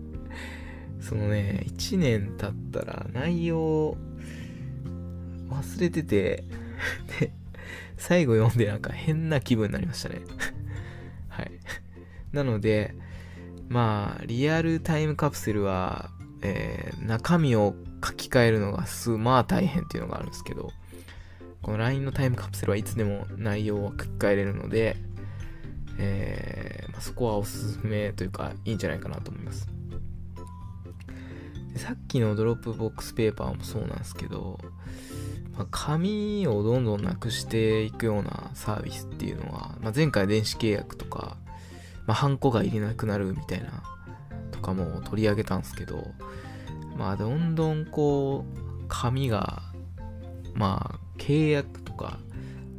[1.04, 3.98] そのね、1年経ったら内容
[5.50, 6.46] 忘れてて
[7.20, 7.34] で、
[7.98, 10.22] 最後読んでなんか変な気分になりましたね
[11.28, 11.52] はい。
[12.32, 12.96] なので、
[13.68, 16.10] まあ、リアルタイムカプセルは、
[16.42, 20.72] えー、中身を書き換えるのがす、まあ大変っていうのがあるんですけど、
[21.62, 24.98] この LINE のタイムカプセルはいつでも内容は書き換えれるので、
[25.98, 29.73] えー、まあ、そこはおすすめというかいいんじゃないかなと思います
[31.76, 34.60] さっきの Dropbox Paper もそうなんですけど、
[35.58, 41.38] まあ、紙をどんどんなくしていくようなサービスっていうのは、まあ、前回電子契約とか、
[42.06, 43.84] まあ、ハンコが入れなくなるみたいな
[44.52, 46.08] とかも取り上げたんですけど
[46.98, 49.64] まあどんどんこう紙が
[50.54, 52.20] まあ契約とか、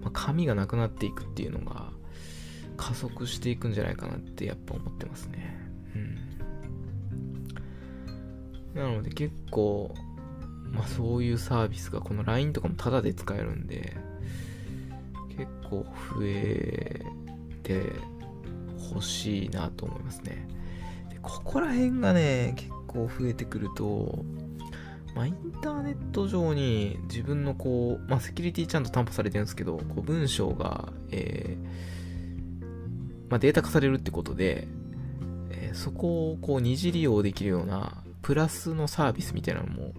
[0.00, 1.90] まあ、紙がなくなっていくっていうのが
[2.76, 5.56] 加速していくんじゃないかなってやっぱ思ってますね。
[5.94, 6.18] うん。
[8.74, 9.94] なので結構、
[10.72, 13.96] まあそういうサービスがこの LINE とかもタダで使えるんで、
[15.36, 15.84] 結構
[16.18, 17.00] 増え
[17.62, 17.92] て
[18.92, 20.46] ほしいなと思いますね。
[21.10, 24.24] でここら辺がね、結構増えてくると、
[25.14, 32.64] まあ、インターネット上に自分のこう、まあ、セキュリティちゃんと担保されてるんですけど、こう文章が、えー、
[33.30, 34.68] まあ、データ化されるってことで、
[35.50, 39.92] えー、そこをこう二次利用できるようなプラスのサービスみたいなのも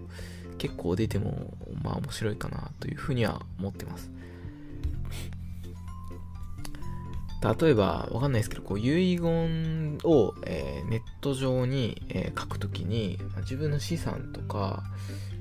[0.58, 4.10] 結構出ても、まあ面白いかなというふうには思ってます。
[7.60, 14.82] 例えば、わかんないですけど、こう遺言を、えー、ネット上に、えー、書くときに、自分の資産とか、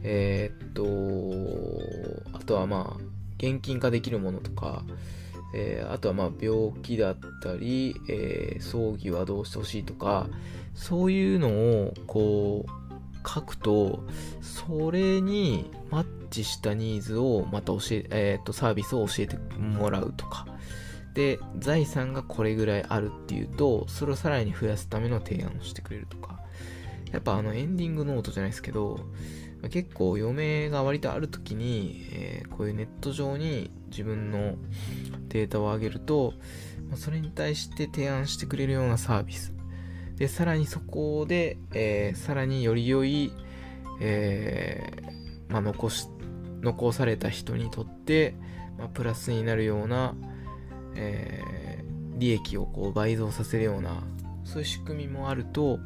[0.03, 3.03] えー、っと、あとはまあ、
[3.39, 4.83] 現金化できるものとか、
[5.55, 10.27] えあとはまあ、病気だったり、え葬儀はどうしてほしいとか、
[10.75, 14.03] そういうのを、こう、書くと、
[14.41, 20.45] それにマッチしたニーズをまた教え、えっと、サービスを教えてもらうとか、
[21.15, 26.35] で財産がこれぐらいあるっていうとそれをさらに増やすための提案をしてくれるとか。
[27.11, 28.99] やっぱあのエンディングノートじゃないですけど
[29.69, 34.55] 結構余命が割とある時に、えー、こういうネット上に自分の
[35.29, 36.33] データを上げると
[36.95, 39.54] それに対して提案してくれるようなサービス。
[40.17, 43.33] でさらにそこで、えー、さらにより良い、
[43.99, 46.07] えー、まあ、残し
[46.61, 48.35] 残された人にとって、
[48.77, 50.15] まあ、プラスになるような
[50.95, 54.01] えー、利益をこう倍増させるような
[54.43, 55.79] そういう仕組みもあると、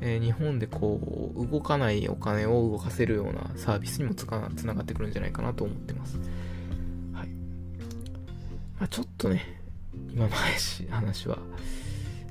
[0.00, 6.18] え、日本でこう動かないお金を動かせるようなサービスにもつかつながってくるんじゃないかなと思ってます。
[7.12, 7.28] はい
[8.78, 9.60] まあ、ちょっとね
[10.12, 11.38] 今の怪し話は、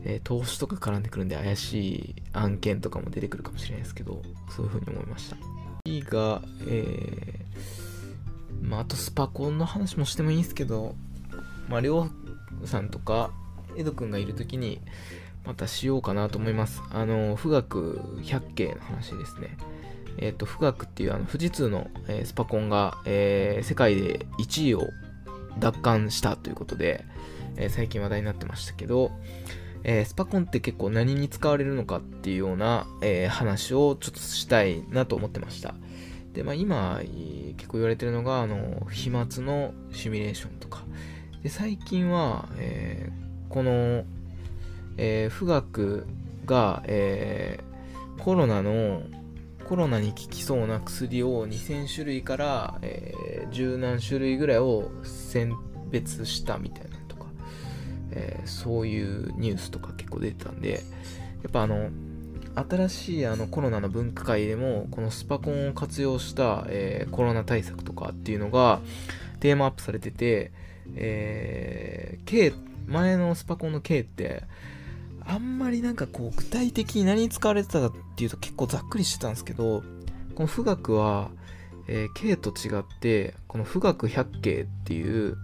[0.03, 5.37] えー、投資とか絡んでくるんで怪しい案件とかも出てくるかもしれないですけどそういうふうに思いました。
[5.85, 7.91] 次が、えー
[8.61, 10.95] まあ、あとスパコンの話もしてもいいんですけど、
[11.67, 12.07] まあ、りょ
[12.63, 13.31] うさんとか、
[13.75, 14.81] エドくんがいるときに、
[15.45, 16.81] またしようかなと思います。
[16.91, 19.57] あの、富岳百景の話ですね。
[20.17, 24.87] えっ、ー、と、富岳っていうあの富士通の、えー、スパコンが、えー、世界で1位を
[25.59, 27.03] 奪還したということで、
[27.57, 29.11] え最近話題になってましたけど、
[29.83, 35.75] えスパコンって結構何に使われるのかっていうような、え話をちょっとしたいなと思ってました。
[36.33, 37.01] で、まあ今、
[37.57, 40.83] 結構言われてるのが、あの、飛沫のシミュレーションとか、
[41.43, 44.05] で最近は、えー、この、
[44.97, 46.05] えー、富岳
[46.45, 49.01] が、えー、コロナの
[49.67, 55.55] コロナに効きそうな薬を2000種類から、えー、十何種類ぐらいを選
[55.89, 56.90] 別したみたいな、
[58.11, 60.83] えー、そういうニュースとか結構出てたんで
[61.43, 61.89] やっぱあの
[62.55, 68.81] 新しいあのコロナの分科会でもこのスパコンを活用した、えー、コロナ対策とかっていうのが
[69.39, 70.51] テーマアップされてて
[70.95, 72.53] えー、K、
[72.87, 74.43] 前のスパコンの K って、
[75.25, 79.83] あんまりなんかこう、具体的に何に使われてたかっていうと結構ざっくりしてたんですけど、
[80.35, 81.29] この富岳は、
[81.87, 85.37] えー、K と違って、この富岳百景っていう、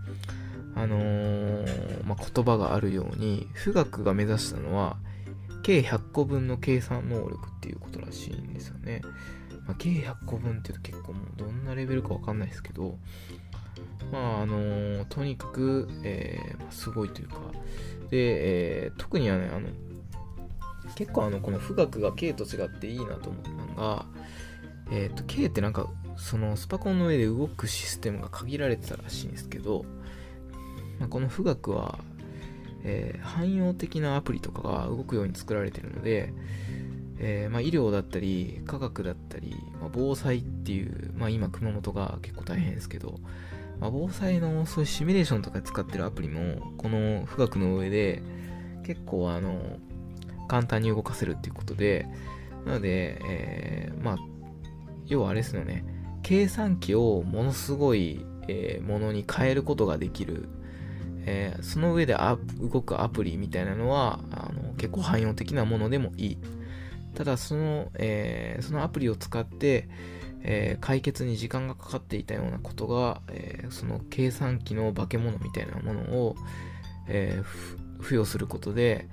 [0.77, 4.97] あのー、まあ、言葉があるように、富岳が目指したのは、
[5.63, 9.01] 計100個分の計算能力っていうことらしいんですよね。
[9.65, 12.97] まあ、計100個分っていうと結構もうどんなレベルかわかんないですけど、
[14.11, 17.35] まああのとにかく、えー、すごいというか、
[18.09, 19.67] で、えー、特にはね、あの、
[20.95, 24.05] 結構あの、この富岳が K と違っていいなと思ったのが、
[24.91, 29.83] えっ、と、K ってなんか、そのスパコンの上で動くシステムが限られてたらしいんですけど、
[30.99, 31.99] ま、この富岳は、
[32.83, 36.33] えー、汎用的なアプリとかが動くように作られてるので、
[37.19, 43.19] えー、まあ、医療だったり科学だったり、まあ、防災っていう、まあ、今熊本が結構大変ですけど、
[43.79, 48.21] まあ、防災のそういうシミュレーションとか使ってるアプリも、この富岳の上で、
[48.83, 49.77] 結構あの、
[50.47, 52.07] 簡単に動かせるっていうことで、
[52.65, 54.17] なので、えー、まあ、
[55.05, 55.85] 要はあれですよね、
[56.23, 60.47] 計算機をものすごい、えー、ものに変えることができる、
[61.29, 62.17] えー、その上で
[62.59, 66.37] 動くアプリみたいなのはあの結構汎用的なものでもいい。
[67.15, 69.89] ただその、えー、そのアプリを使って、
[70.43, 76.35] えー、解決に時間がかかっていたようなことが、え、その計算機の化け物みたいなものを、
[77.07, 77.41] え
[77.99, 79.09] 付与することで、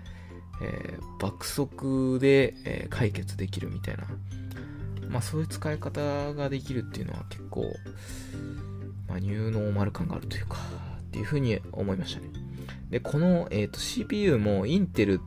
[0.61, 4.05] え爆速で、え解決できるみたいな、
[5.09, 7.73] まあ、そういう使い方ができるっていうのは結構、
[9.09, 10.59] まあ、ニューノーマル感があるというか。
[11.15, 12.29] っていうふうに思いましたね
[12.91, 15.21] でこの、えーと CPU もインテル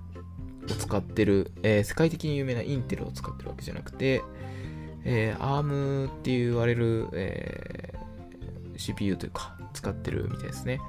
[0.72, 4.22] を使ってる、えー、世界的に有名なインテルを使ってるわけじゃなくて、
[5.06, 10.80] えー、ARM って言われる、えー、CPU というか使ってるみたいですね。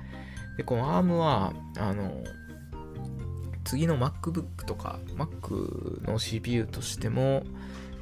[0.57, 2.25] で、この ARM は、あの、
[3.65, 7.45] 次の MacBook とか Mac の CPU としても、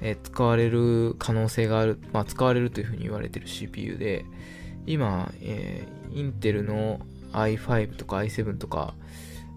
[0.00, 4.24] えー、使われる可能性がある、まあ、使われるというふうに言われてる CPU で、
[4.86, 7.00] 今、えー、インテルの
[7.32, 8.94] i5 とか i7 とか、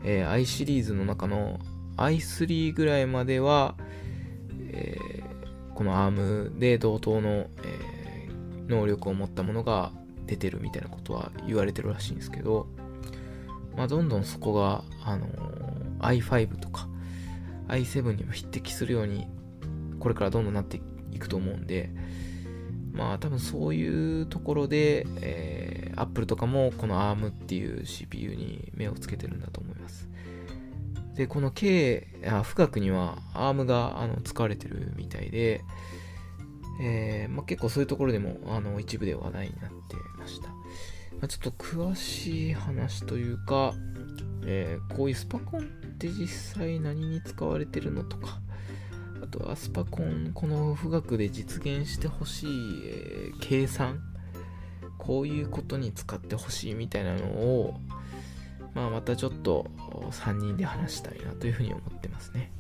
[0.04, 1.60] えー、i シリーズの中の
[1.96, 3.76] i3 ぐらいまでは、
[4.72, 9.94] えー、この ARM で同等の、えー、能力を持ったものが
[10.26, 12.68] 出てるみたいなことは言われてるらしいんですけど、
[13.78, 16.90] まあ、どんどんそこが、あのー、i5 とか
[17.70, 19.28] i7 にも匹敵するように
[20.02, 20.82] これからどんどんなって
[21.14, 21.90] いくと思うんで、
[22.94, 25.69] まあ多分そういうところで、えー、
[26.02, 30.10] Apple とかもこの ARM っていう CPU に目をつけてるんだと思います。
[31.16, 35.62] で、この K、あ富岳には ARM があの使われてるみたいで、
[36.82, 40.48] えーまあ、結構そういうところでもあの一部で話題になってました。
[40.48, 43.74] まあ、ちょっと詳しい話というか、
[44.46, 45.64] えー、こういうスパコンっ
[45.98, 48.40] て実際何に使われてるのとか、
[49.22, 52.50] あとはスパコン、この富岳で実現してほしい、
[52.86, 54.00] えー、計算、
[55.00, 57.80] こういうことに使ってほしいみたいなのを、
[58.76, 59.66] まあ、またちょっと
[60.12, 62.52] 3人で話したいなというふうに思ってますね。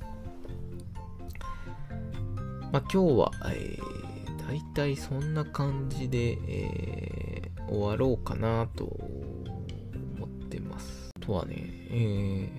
[2.71, 11.11] まあ、今日は、えー、大体そんな感じで、えー、終わろうかなと思ってます。
[11.19, 12.49] とはね、え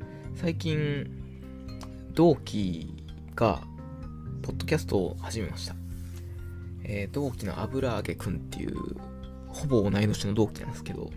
[0.00, 1.06] ー、最近、
[2.12, 3.04] 同期
[3.34, 3.62] が、
[4.42, 5.77] ポッドキャストを始めました。
[6.88, 8.74] えー、同期の油揚げくんっていう、
[9.48, 11.10] ほぼ同い年の同期なんですけど、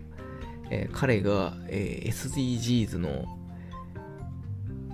[0.69, 3.26] えー、彼が、えー、SDGs の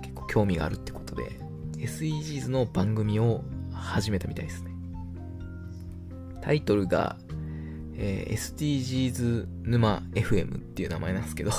[0.00, 1.40] 結構興味があるってことで、
[1.76, 4.70] SDGs の番組を始めたみたいですね。
[6.40, 7.16] タイトルが、
[7.96, 11.50] えー、SDGs 沼 FM っていう名前なんですけど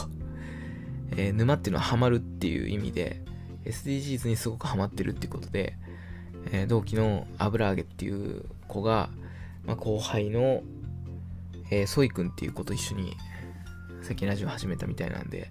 [1.17, 3.21] えー、沼っていうのはハマるっていう意味で、
[3.65, 5.77] SDGs にすごくハマってるってことで、
[6.51, 9.09] えー、同期の油揚げっていう子が、
[9.65, 10.63] まあ、後輩の、
[11.69, 13.17] えー、ソイ君っていう子と一緒に
[14.01, 15.49] 最近ラジオ始めたみたいなんで、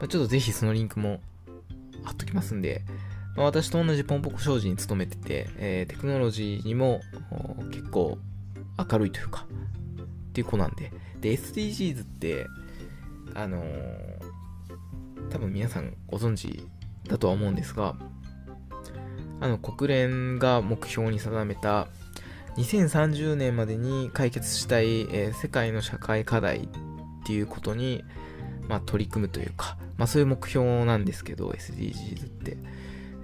[0.00, 1.20] まあ、ちょっとぜひそのリンクも
[2.02, 2.82] 貼っときますんで、
[3.36, 7.00] まあ、私と同じポンポコ商事に勤めてて、えー、テクノロジーにも
[7.70, 8.18] 結構
[8.90, 9.46] 明るいというか、
[10.30, 10.92] っていう子なんで。
[11.20, 12.46] で、SDGs って、
[13.34, 14.18] あのー、
[15.30, 16.64] 多分皆さんご存知
[17.08, 17.96] だとは思うんですが、
[19.40, 21.88] あの、国連が目標に定めた
[22.58, 26.68] 2030年までに解決したい、えー、世界の社会課題っ
[27.24, 28.04] ていうことに、
[28.68, 32.56] まあ、取り組むというか、まあ、そういう目標なんですけど、SDGs って。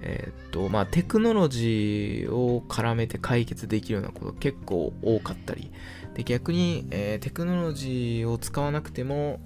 [0.01, 5.71] え、っと、まあ、テクノロジーを絡めて解決できるようなこと結構多かったり、
[6.13, 9.41] で、逆に、えー、テクノロジーを使わなくても、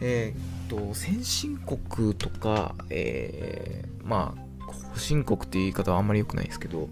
[0.00, 4.62] えー、っと、先進国とか、え、まあ、
[4.92, 6.88] 後進国っていう言い方はあんまり良くないですけど、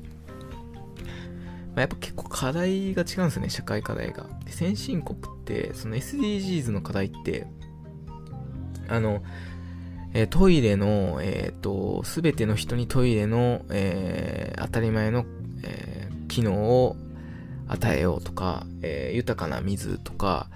[1.77, 4.27] まあ、やっぱ結構課題が違うんですよね、社会課題が。
[4.47, 7.47] 先進国って、その SDGs の課題って、
[8.89, 9.23] あの、
[10.15, 15.27] え、トイレの、えっ、ー、と、すべての人にトイレの、えー、当たり前の、
[15.63, 16.97] え機能を
[17.69, 20.49] 与えようとか、え豊かな水とか、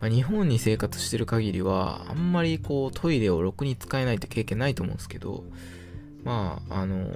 [0.00, 5.44] まあ、日本に生活してる限りは、あんまりこうトイレをろくに使えないって経験ないと思うんですけど、
[6.24, 7.06] まあ、あの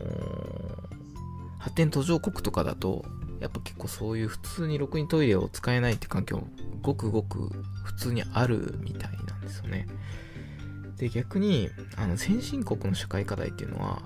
[1.58, 3.04] 発展途上国とかだと、
[3.40, 6.42] やっぱ結構そういう普通にろくにトイレを使えないって環境、
[6.82, 7.50] ごくごく
[7.84, 9.86] 普通にあるみたいなんですよね。
[10.96, 14.02] で、逆に、あの、先進国の社会課題っていうのは、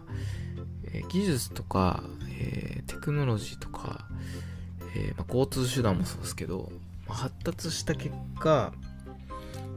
[0.84, 2.04] えー、技術とか、
[2.38, 4.06] えー、テクノロジーとか、
[4.94, 6.70] えー、まあ、交通手段もそうですけど、
[7.08, 8.72] まあ、発達した結果、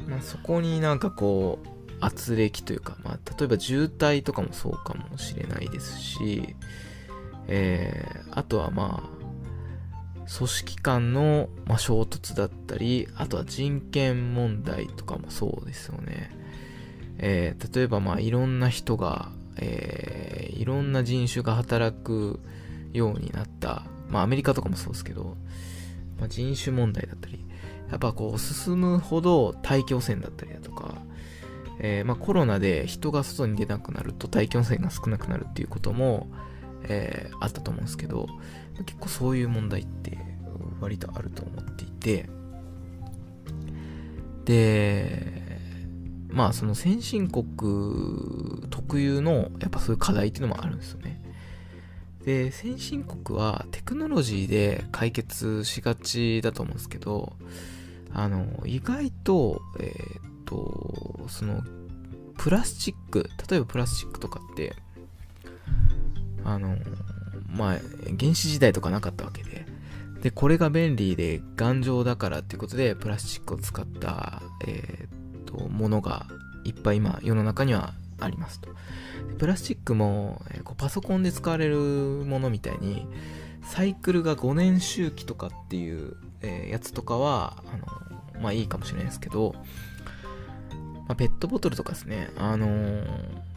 [0.08, 1.68] まあ、そこになんかこう、
[2.02, 6.56] 圧力というか、まあ、例えば渋滞とかもそうかもしれないですし、
[7.48, 9.15] えー、あとはまあ、
[10.28, 16.32] 組織間の、まあ、衝突だったり、あとは人権問題とかもそうですよね。
[17.18, 22.40] えー、例えば、まあ、いろんな人が、えー、いろんな人種が働く
[22.94, 25.38] ようになった、まあ、アメリカとかもそうですけど、
[26.20, 27.46] まあ、人種問題だったり、
[27.90, 30.96] やっぱこう、進むほど大気汚染だったりだとか、
[31.80, 36.28] えー、まあ、コロナで人が外に出なくなると大気汚染が少なくなるっていうことも、
[36.84, 38.28] えー、あったと思うんですけど、
[38.84, 40.18] 結構そういう問題って
[40.80, 42.30] 割とあると思っていて、
[44.46, 45.60] で、
[46.30, 51.22] まあその先進国特有のやっぱそういう課題っていうのもあるんですよね。
[52.26, 57.34] で、先進国はテクノロジーで解決しがちだと思うんですけど、
[58.12, 61.64] あの、意外と、えー、っと、その、
[62.38, 64.74] プラスチック、例えばプラスチックとかって、
[66.44, 66.78] あの、
[67.56, 67.78] まあ、
[68.20, 69.66] 原始時代とかなかったわけで、
[70.22, 76.26] で、これが便利で頑丈だからっていうことで、プラスチックを使った、えー、っと、ものが
[76.64, 78.70] いっぱい今、世の中にはありますと。
[79.38, 83.08] プラスチックも、えー、こうパソコンで使われるものみたいに、
[83.64, 87.78] サイクルが5年周期とかっていう、えー、やつとかは、あ
[88.38, 89.56] の、まあいいかもしれないですけど、
[91.08, 93.06] まあ、ペットボトルとかですね、あのー、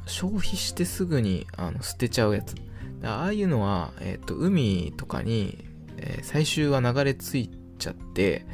[0.06, 2.54] 消費してすぐにあの捨てちゃうやつ。
[3.02, 5.64] ああいうのは、えっ、ー、と、海とかに、
[5.96, 8.46] えー、最終は流れ着いちゃって、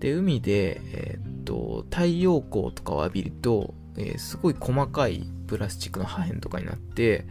[0.00, 7.26] で、海で、えっ、と、太陽光とかを浴びると、えすごい細かいプラスチックの破片とかになって、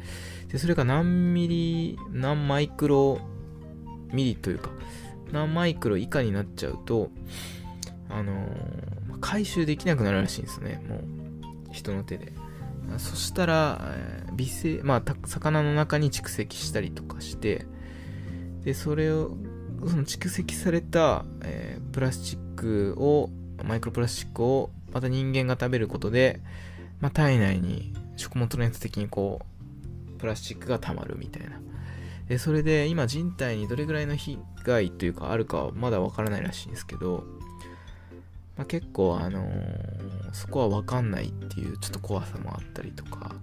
[0.47, 3.20] で、それが何ミリ、何マイクロ
[4.12, 4.70] ミリというか、
[5.32, 7.12] 何マイクロ以下になっちゃうと、
[8.10, 12.32] あのー、回収できなくなるらしいんですね、もう、人の手で。
[12.97, 13.95] そしたら、
[14.33, 17.65] 微生、まあ、魚の中に蓄積したりとかして、
[18.63, 19.36] で、それを、
[19.86, 23.29] その蓄積された、えー、プラスチックを、
[23.63, 26.41] マイクロプラスチックを、また人間が食べることで、
[27.01, 31.59] まあ、体内に食物連鎖的にこう、プラスチックが溜まるみたいな。
[32.27, 37.23] で、それで今人体にどれぐらいの被害というかあるかはまだわからないらしいんですけど、
[38.57, 39.51] まあ、結構あのー、
[40.36, 43.33] そこはわかんないっていうちょっと怖さもあったりとか、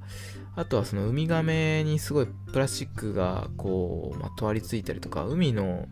[0.55, 5.89] あとはそのウミガメにすごいプラスチックがこう、まとわりついたりとか、海の、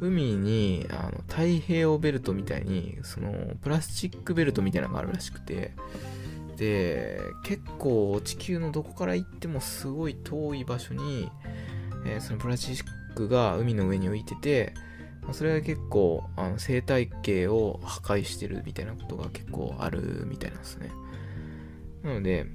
[0.00, 5.72] 海にあの太平洋ベルトみたいに、そのプラスチックベルトみたいなのがあるらしくて、
[6.56, 11.28] で、結構地球のどこから行ってもすごい遠い場所に、
[12.06, 12.84] えー、そのプラスチッ
[13.16, 14.74] クが海の上に浮いてて、
[15.32, 20.90] それが結構あの生態系を破壊してるみたいなことが結構あるみたいなんですね。
[22.02, 22.46] なので、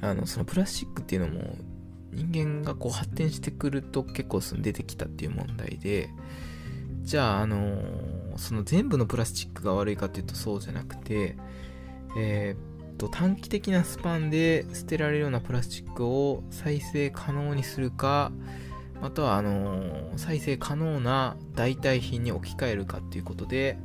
[0.00, 1.56] あの、そのプラスチックっていうのも
[2.12, 6.10] 人間がこう発展してくると結構その出てきたっていう問題で、
[7.02, 7.78] じゃあ、あの
[8.36, 11.36] その全部のプラスチックが悪いかっていうとそうじゃなくて、
[12.16, 18.32] えー、っと、短期的なスパンで捨てられるようなプラスチックを再生可能にするか、
[19.00, 23.78] または、あの再生可能な代替品に置き換えるかっていうことで、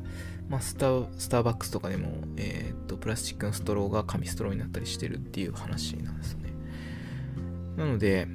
[0.49, 0.87] まあ、スタ
[1.17, 6.53] スターバックスとかでも、えー、っと、プラスチックのストローが紙ストローになったりしてるっていう話なんですよね。
[7.77, 8.27] なので、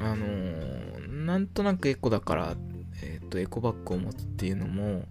[0.00, 2.56] あのー、なんとなくエコだから、
[3.02, 5.04] え、っと、エコバッグを持つっていうのも、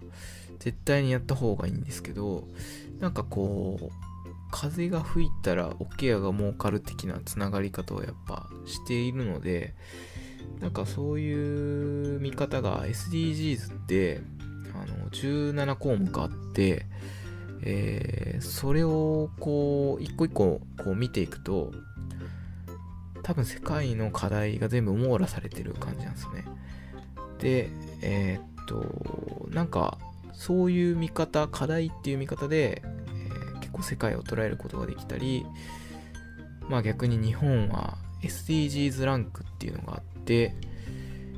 [0.58, 2.46] 絶対にやった方がいいんですけど、
[3.00, 3.90] なんかこう、
[4.50, 9.74] 風が吹いたらおケアが儲かる的なつながり方をやっぱしているので、
[10.60, 14.20] なんかそういう見方が SDGs って
[14.74, 16.86] あの17項目あって、
[17.62, 21.72] えー、それをこう一個一個こう見ていくと
[23.24, 26.44] 多分世界の課題が全部網羅されてる感じなんですね。
[27.38, 27.70] で、
[28.02, 29.98] えー、っと、なんか
[30.34, 35.46] そういう見方、課題っていう見方で、えー、結構世界を捉えることができたり、
[36.68, 40.13] まあ逆に日本は SDGs ランクっていうのがあって、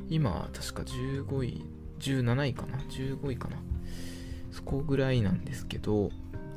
[0.09, 1.65] 今、確か15位、
[1.99, 3.57] 17位かな ?15 位かな？
[4.53, 6.11] そこぐらいなんですけど、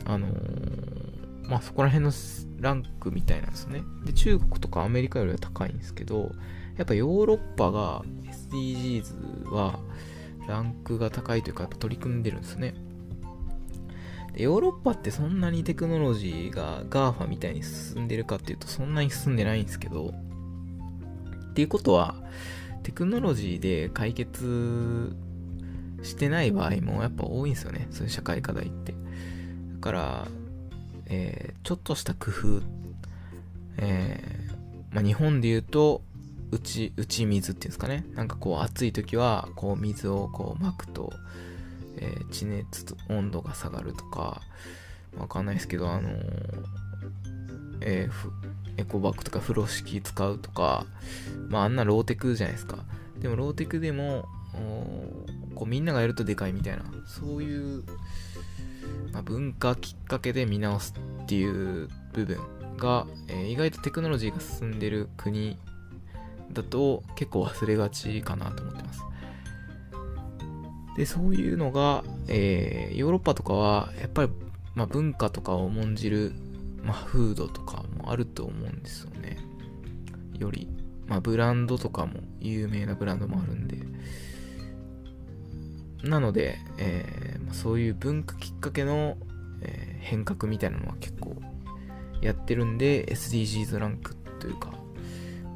[0.06, 2.12] あのー、まあそこら辺の
[2.60, 3.82] ランクみたいなんですね。
[4.06, 6.32] で、中国とかアメリカよりは高いんですけど、
[6.78, 8.04] やっぱヨーロッパが
[8.52, 9.80] SDGs は
[10.48, 12.74] ランクが高いというか、やっぱ取り組んでるんですね。
[14.34, 20.14] でヨーロッパってそんなにテクノロジーが GAFA みたいに進んでるかっていうとそんなに進んでないんですけど、
[21.50, 22.16] っていうことは、
[22.84, 25.16] テクノロジーで解決
[26.04, 27.88] してない場合もやっぱ多いんですよね。
[27.91, 28.93] そういう社会課題って。
[28.93, 28.97] だ
[29.82, 30.28] から、
[31.08, 32.62] えー、ちょっとした工夫、
[33.78, 36.02] えー、まあ、日本で言うと、
[36.52, 41.14] 打ち打ち水っていうんですかねなんかこう暑い時はこう水をこうまくと、
[41.97, 44.41] えー、地熱と温度が下がるとか
[45.18, 46.10] わかんないですけどあの、
[47.82, 50.86] えー、エコバッグとか風呂敷使うとか
[51.50, 52.78] まああんなローテクじゃないですか
[53.20, 54.26] でもローテクでも
[55.56, 57.84] こうみんながやるとでかいみたいなそういう、
[59.12, 62.38] まあ、文化きっかけで見直すっていう部分
[62.78, 65.58] が、えー、意外とテクノロジーが進んでる国
[66.52, 69.04] だと結構忘れがちかなと思ってます。
[70.98, 74.30] で、そういうのが、えー、ヨーロッパとかは、やっぱり、
[74.76, 76.34] まあ、文化とかを重んじる、
[76.84, 79.38] まあ、風土とかあると思うんですよね。
[80.38, 80.68] より、
[81.07, 83.78] まあ、ブランドとかも有名なブランドもあるんで。
[86.03, 89.18] なので、えー、そういう文化きっかけの、
[89.62, 91.36] えー、変革みたいなのは結構
[92.22, 94.72] やってるんで SDGs ランクというか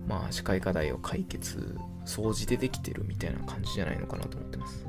[0.06, 4.86] まあ社会課題を解決総じてできてるみたいな感じじゃないのかなと思ってます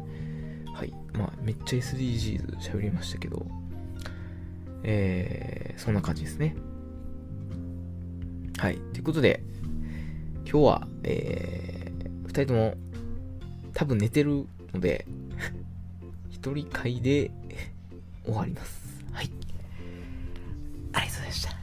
[0.75, 3.47] はいまあめっちゃ SDGs 喋りましたけど
[4.83, 6.57] えー、そんな感じですね
[8.59, 8.77] はい。
[8.93, 9.43] ということで
[10.51, 12.75] 今日はえー、2人とも
[13.73, 15.07] 多分寝てるので
[16.31, 17.31] 一人会で
[18.25, 19.05] 終わります。
[19.13, 19.31] はい。
[20.93, 21.55] ありがとうございました。